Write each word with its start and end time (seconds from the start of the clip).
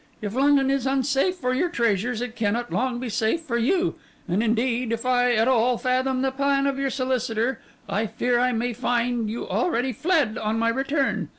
If 0.19 0.33
London 0.33 0.71
is 0.71 0.87
unsafe 0.87 1.35
for 1.35 1.53
your 1.53 1.69
treasures, 1.69 2.23
it 2.23 2.35
cannot 2.35 2.73
long 2.73 2.99
be 2.99 3.07
safe 3.07 3.41
for 3.43 3.55
you; 3.59 3.97
and 4.27 4.41
indeed, 4.41 4.91
if 4.91 5.05
I 5.05 5.33
at 5.35 5.47
all 5.47 5.77
fathom 5.77 6.23
the 6.23 6.31
plan 6.31 6.65
of 6.65 6.79
your 6.79 6.89
solicitor, 6.89 7.59
I 7.87 8.07
fear 8.07 8.39
I 8.39 8.51
may 8.51 8.73
find 8.73 9.29
you 9.29 9.47
already 9.47 9.93
fled 9.93 10.39
on 10.39 10.57
my 10.57 10.69
return. 10.69 11.29